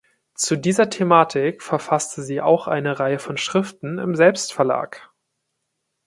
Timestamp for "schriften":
3.37-3.99